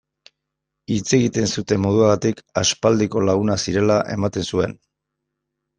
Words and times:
Hitz 0.93 1.13
egiten 1.17 1.51
zuten 1.57 1.83
moduagatik 1.83 2.41
aspaldiko 2.65 3.25
lagunak 3.29 3.65
zirela 3.69 4.03
ematen 4.19 4.53
zuen. 4.55 4.77